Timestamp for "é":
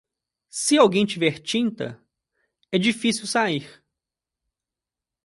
2.71-2.79